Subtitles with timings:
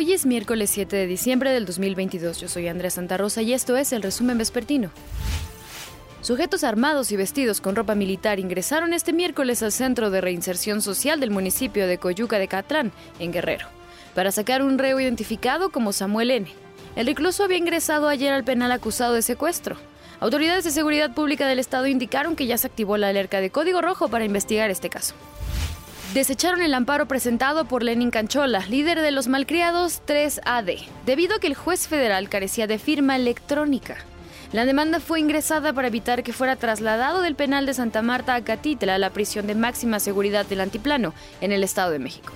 [0.00, 2.40] Hoy es miércoles 7 de diciembre del 2022.
[2.40, 4.92] Yo soy Andrea Santa Rosa y esto es el resumen vespertino.
[6.20, 11.18] Sujetos armados y vestidos con ropa militar ingresaron este miércoles al Centro de Reinserción Social
[11.18, 13.66] del municipio de Coyuca de Catlán, en Guerrero,
[14.14, 16.48] para sacar un reo identificado como Samuel N.
[16.94, 19.78] El recluso había ingresado ayer al penal acusado de secuestro.
[20.20, 23.80] Autoridades de seguridad pública del estado indicaron que ya se activó la alerta de código
[23.80, 25.16] rojo para investigar este caso
[26.14, 31.46] desecharon el amparo presentado por Lenin Canchola, líder de los malcriados 3AD, debido a que
[31.46, 33.96] el juez federal carecía de firma electrónica.
[34.52, 38.42] La demanda fue ingresada para evitar que fuera trasladado del penal de Santa Marta a
[38.42, 42.32] Catitla, la prisión de máxima seguridad del Antiplano, en el Estado de México.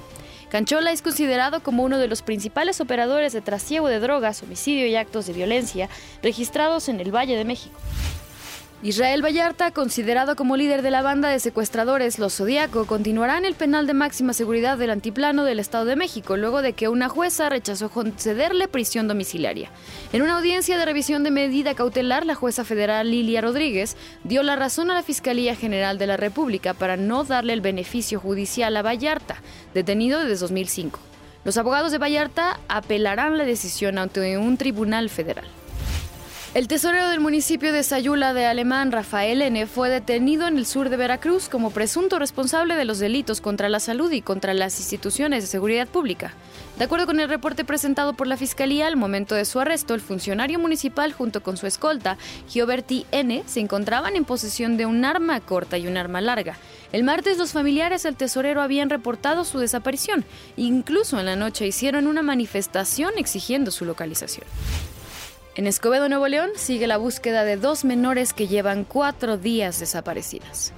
[0.51, 4.97] Canchola es considerado como uno de los principales operadores de trasiego de drogas, homicidio y
[4.97, 5.89] actos de violencia
[6.23, 7.79] registrados en el Valle de México.
[8.85, 13.55] Israel Vallarta, considerado como líder de la banda de secuestradores Los Zodíaco, continuará en el
[13.55, 17.49] penal de máxima seguridad del Antiplano del Estado de México, luego de que una jueza
[17.49, 19.71] rechazó concederle prisión domiciliaria.
[20.13, 24.57] En una audiencia de revisión de medida cautelar, la jueza federal Lilia Rodríguez dio la
[24.57, 28.83] razón a la Fiscalía General de la República para no darle el beneficio judicial a
[28.83, 29.37] Vallarta,
[29.75, 30.99] detenido desde 2005.
[31.45, 35.47] Los abogados de Vallarta apelarán la decisión ante un tribunal federal.
[36.55, 40.91] El tesorero del municipio de Sayula de Alemán, Rafael N., fue detenido en el sur
[40.91, 45.43] de Veracruz como presunto responsable de los delitos contra la salud y contra las instituciones
[45.43, 46.35] de seguridad pública.
[46.77, 50.03] De acuerdo con el reporte presentado por la Fiscalía, al momento de su arresto, el
[50.03, 52.19] funcionario municipal junto con su escolta,
[52.51, 56.59] Gioberti N., se encontraban en posesión de un arma corta y un arma larga.
[56.93, 60.23] El martes los familiares del tesorero habían reportado su desaparición.
[60.59, 64.45] Incluso en la noche hicieron una manifestación exigiendo su localización.
[65.55, 70.73] En Escobedo, Nuevo León, sigue la búsqueda de dos menores que llevan cuatro días desaparecidas.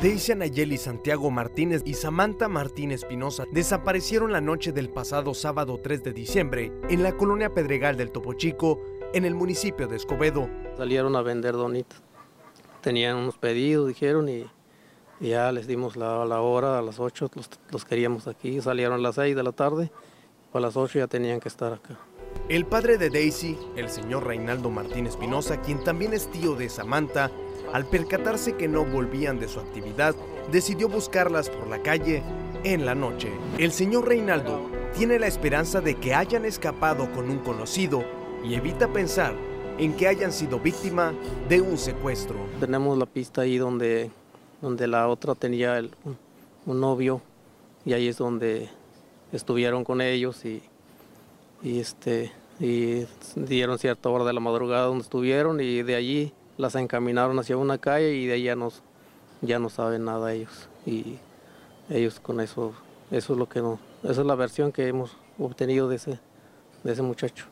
[0.00, 6.04] Daisy Anayeli Santiago Martínez y Samantha Martínez Espinosa desaparecieron la noche del pasado sábado 3
[6.04, 8.80] de diciembre en la colonia Pedregal del Topo Chico,
[9.14, 10.48] en el municipio de Escobedo.
[10.76, 12.02] Salieron a vender donitas.
[12.82, 14.46] Tenían unos pedidos, dijeron, y,
[15.18, 18.60] ya les dimos la, hora, a las 8 los, los, queríamos aquí.
[18.60, 19.90] Salieron a las 6 de la tarde,
[20.52, 21.98] a las 8 ya tenían que estar acá.
[22.48, 27.30] El padre de Daisy, el señor Reinaldo Martín Espinosa, quien también es tío de Samantha,
[27.72, 30.14] al percatarse que no volvían de su actividad,
[30.52, 32.22] decidió buscarlas por la calle
[32.62, 33.30] en la noche.
[33.58, 34.60] El señor Reinaldo
[34.94, 38.04] tiene la esperanza de que hayan escapado con un conocido
[38.44, 39.34] y evita pensar
[39.78, 41.14] en que hayan sido víctima
[41.48, 42.36] de un secuestro.
[42.60, 44.10] Tenemos la pista ahí donde,
[44.60, 45.82] donde la otra tenía
[46.66, 47.20] un novio
[47.84, 48.68] y ahí es donde
[49.32, 50.62] estuvieron con ellos y
[51.64, 52.30] y este
[52.60, 57.56] y dieron cierta hora de la madrugada donde estuvieron y de allí las encaminaron hacia
[57.56, 58.70] una calle y de ahí ya no,
[59.40, 60.68] ya no saben nada ellos.
[60.86, 61.18] Y
[61.90, 62.74] ellos con eso
[63.10, 66.20] eso es lo que no esa es la versión que hemos obtenido de ese
[66.84, 67.46] de ese muchacho.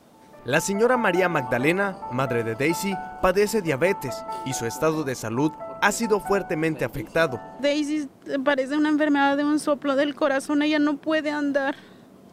[0.44, 5.92] La señora María Magdalena, madre de Daisy, padece diabetes y su estado de salud ha
[5.92, 7.40] sido fuertemente afectado.
[7.60, 8.08] Daisy
[8.44, 11.76] parece una enfermedad de un soplo del corazón, ella no puede andar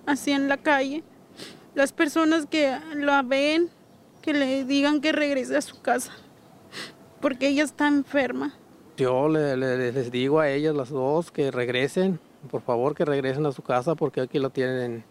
[0.08, 1.04] así en la calle
[1.76, 3.70] las personas que la ven,
[4.22, 6.12] que le digan que regrese a su casa,
[7.22, 8.54] porque ella está enferma.
[8.98, 12.20] Yo les digo a ellas las dos que regresen,
[12.52, 15.06] por favor que regresen a su casa porque aquí la tienen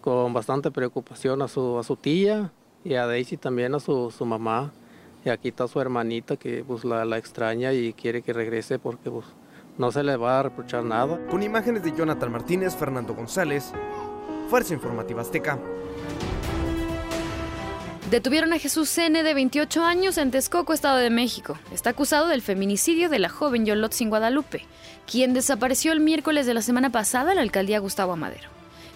[0.00, 2.52] con bastante preocupación a su, a su tía
[2.84, 4.72] y a Daisy también a su, su mamá.
[5.24, 9.10] Y aquí está su hermanita que pues, la, la extraña y quiere que regrese porque
[9.10, 9.24] pues,
[9.78, 11.18] no se le va a reprochar nada.
[11.28, 13.72] Con imágenes de Jonathan Martínez, Fernando González,
[14.48, 15.58] Fuerza Informativa Azteca.
[18.10, 19.22] Detuvieron a Jesús N.
[19.22, 21.58] de 28 años en Texcoco, Estado de México.
[21.72, 24.66] Está acusado del feminicidio de la joven Yolotzin Guadalupe,
[25.10, 28.50] quien desapareció el miércoles de la semana pasada en la alcaldía Gustavo Amadero.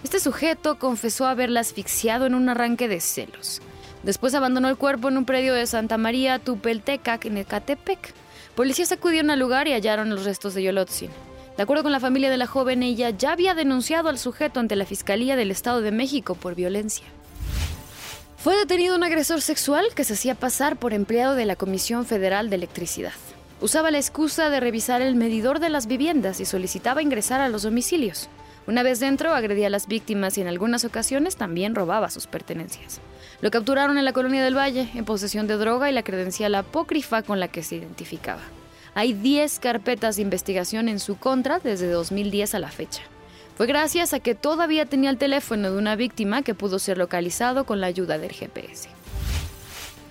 [0.04, 3.62] Este sujeto confesó haberla asfixiado en un arranque de celos.
[4.02, 8.12] Después abandonó el cuerpo en un predio de Santa María Tupeltecac, en Ecatepec.
[8.54, 11.10] Policías acudieron al lugar y hallaron los restos de Yolotzin.
[11.56, 14.76] De acuerdo con la familia de la joven, ella ya había denunciado al sujeto ante
[14.76, 17.06] la Fiscalía del Estado de México por violencia.
[18.48, 22.48] Fue detenido un agresor sexual que se hacía pasar por empleado de la Comisión Federal
[22.48, 23.12] de Electricidad.
[23.60, 27.64] Usaba la excusa de revisar el medidor de las viviendas y solicitaba ingresar a los
[27.64, 28.30] domicilios.
[28.66, 33.02] Una vez dentro, agredía a las víctimas y en algunas ocasiones también robaba sus pertenencias.
[33.42, 37.20] Lo capturaron en la colonia del Valle, en posesión de droga y la credencial apócrifa
[37.20, 38.40] con la que se identificaba.
[38.94, 43.02] Hay 10 carpetas de investigación en su contra desde 2010 a la fecha.
[43.58, 47.64] Fue gracias a que todavía tenía el teléfono de una víctima que pudo ser localizado
[47.64, 48.88] con la ayuda del GPS.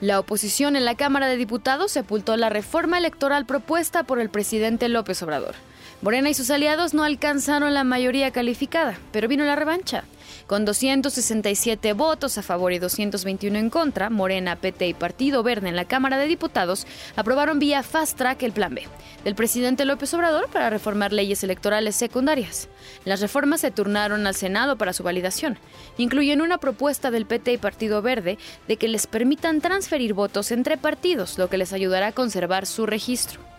[0.02, 4.90] La oposición en la Cámara de Diputados sepultó la reforma electoral propuesta por el presidente
[4.90, 5.56] López Obrador.
[6.00, 10.04] Morena y sus aliados no alcanzaron la mayoría calificada, pero vino la revancha.
[10.46, 15.76] Con 267 votos a favor y 221 en contra, Morena, PT y Partido Verde en
[15.76, 16.86] la Cámara de Diputados
[17.16, 18.84] aprobaron vía fast track el Plan B
[19.24, 22.70] del presidente López Obrador para reformar leyes electorales secundarias.
[23.04, 25.58] Las reformas se turnaron al Senado para su validación.
[25.98, 30.78] Incluyen una propuesta del PT y Partido Verde de que les permitan transferir votos entre
[30.78, 33.57] partidos, lo que les ayudará a conservar su registro.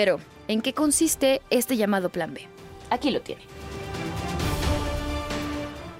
[0.00, 0.18] Pero,
[0.48, 2.48] ¿en qué consiste este llamado Plan B?
[2.88, 3.42] Aquí lo tiene.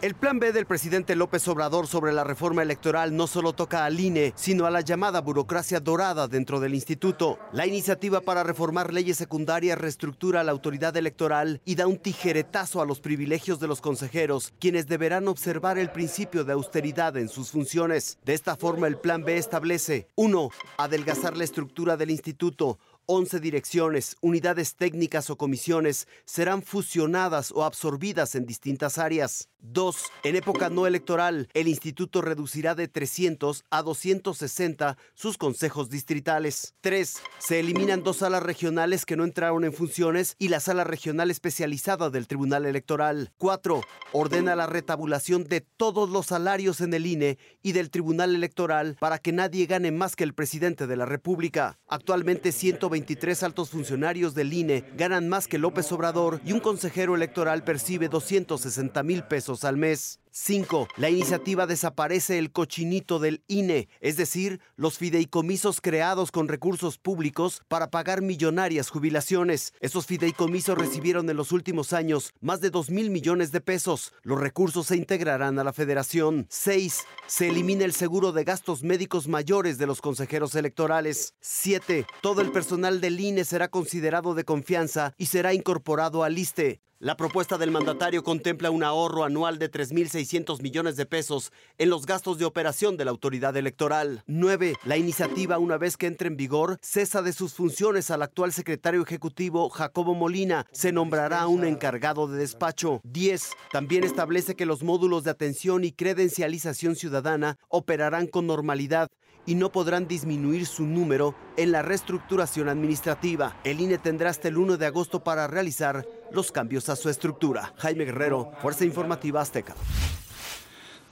[0.01, 4.01] El plan B del presidente López Obrador sobre la reforma electoral no solo toca al
[4.01, 7.39] INE, sino a la llamada burocracia dorada dentro del instituto.
[7.53, 12.87] La iniciativa para reformar leyes secundarias reestructura la autoridad electoral y da un tijeretazo a
[12.87, 18.19] los privilegios de los consejeros, quienes deberán observar el principio de austeridad en sus funciones.
[18.25, 20.49] De esta forma, el plan B establece 1.
[20.79, 22.79] Adelgazar la estructura del instituto.
[23.13, 29.49] 11 direcciones, unidades técnicas o comisiones serán fusionadas o absorbidas en distintas áreas.
[29.63, 29.97] 2.
[30.23, 36.75] En época no electoral, el instituto reducirá de 300 a 260 sus consejos distritales.
[36.83, 37.21] 3.
[37.39, 42.11] Se eliminan dos salas regionales que no entraron en funciones y la sala regional especializada
[42.11, 43.33] del Tribunal Electoral.
[43.39, 43.83] 4.
[44.13, 49.19] Ordena la retabulación de todos los salarios en el INE y del Tribunal Electoral para
[49.19, 51.79] que nadie gane más que el presidente de la República.
[51.89, 52.53] Actualmente
[53.01, 58.09] 123 altos funcionarios del INE ganan más que López Obrador y un consejero electoral percibe
[58.09, 60.21] 260 mil pesos al mes.
[60.33, 60.89] 5.
[60.97, 67.63] La iniciativa desaparece el cochinito del INE, es decir, los fideicomisos creados con recursos públicos
[67.69, 69.73] para pagar millonarias jubilaciones.
[69.81, 74.13] Esos fideicomisos recibieron en los últimos años más de 2 mil millones de pesos.
[74.23, 76.47] Los recursos se integrarán a la federación.
[76.49, 77.05] 6.
[77.27, 81.35] Se elimina el seguro de gastos médicos mayores de los consejeros electorales.
[81.41, 82.07] 7.
[82.21, 86.81] Todo el personal del INE será considerado de confianza y será incorporado al ISTE.
[87.03, 92.05] La propuesta del mandatario contempla un ahorro anual de 3.600 millones de pesos en los
[92.05, 94.23] gastos de operación de la autoridad electoral.
[94.27, 94.75] 9.
[94.85, 99.01] La iniciativa, una vez que entre en vigor, cesa de sus funciones al actual secretario
[99.01, 100.67] ejecutivo Jacobo Molina.
[100.73, 103.01] Se nombrará un encargado de despacho.
[103.05, 103.49] 10.
[103.73, 109.09] También establece que los módulos de atención y credencialización ciudadana operarán con normalidad
[109.47, 113.57] y no podrán disminuir su número en la reestructuración administrativa.
[113.65, 117.73] El INE tendrá hasta el 1 de agosto para realizar los cambios a su estructura.
[117.77, 119.75] Jaime Guerrero, Fuerza Informativa Azteca.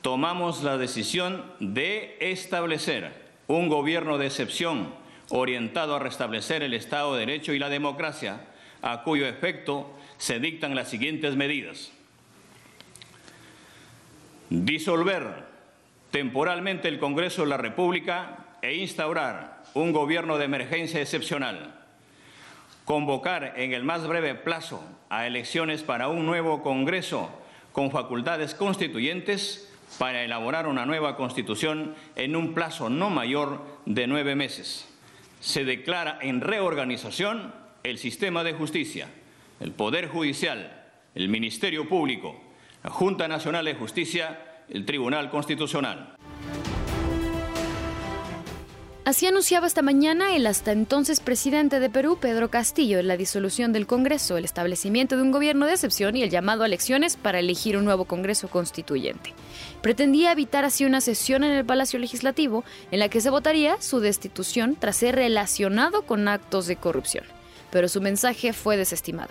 [0.03, 4.95] Tomamos la decisión de establecer un gobierno de excepción
[5.31, 8.47] orientado a restablecer el Estado de Derecho y la democracia,
[8.83, 11.93] a cuyo efecto se dictan las siguientes medidas.
[14.51, 15.47] Disolver
[16.11, 21.78] temporalmente el Congreso de la República e instaurar un gobierno de emergencia excepcional.
[22.89, 27.29] Convocar en el más breve plazo a elecciones para un nuevo Congreso
[27.71, 34.37] con facultades constituyentes para elaborar una nueva Constitución en un plazo no mayor de nueve
[34.37, 34.89] meses.
[35.39, 37.53] Se declara en reorganización
[37.83, 39.09] el sistema de justicia,
[39.61, 42.41] el Poder Judicial, el Ministerio Público,
[42.83, 44.41] la Junta Nacional de Justicia
[44.71, 46.17] el Tribunal Constitucional.
[49.09, 53.87] Así anunciaba esta mañana el hasta entonces presidente de Perú, Pedro Castillo, la disolución del
[53.87, 57.79] Congreso, el establecimiento de un gobierno de excepción y el llamado a elecciones para elegir
[57.79, 59.33] un nuevo Congreso constituyente.
[59.81, 64.01] Pretendía evitar así una sesión en el Palacio Legislativo en la que se votaría su
[64.01, 67.25] destitución tras ser relacionado con actos de corrupción.
[67.71, 69.31] Pero su mensaje fue desestimado.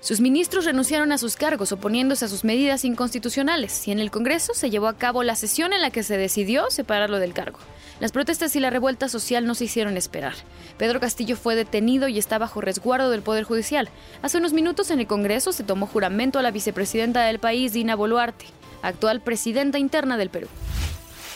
[0.00, 4.52] Sus ministros renunciaron a sus cargos oponiéndose a sus medidas inconstitucionales y en el Congreso
[4.52, 7.58] se llevó a cabo la sesión en la que se decidió separarlo del cargo.
[8.00, 10.34] Las protestas y la revuelta social no se hicieron esperar.
[10.78, 13.88] Pedro Castillo fue detenido y está bajo resguardo del Poder Judicial.
[14.22, 17.94] Hace unos minutos en el Congreso se tomó juramento a la vicepresidenta del país, Dina
[17.94, 18.46] Boluarte,
[18.82, 20.48] actual presidenta interna del Perú.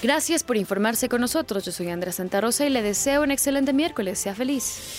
[0.03, 1.65] Gracias por informarse con nosotros.
[1.65, 4.19] Yo soy Andrea Santa Rosa y le deseo un excelente miércoles.
[4.19, 4.99] Sea feliz.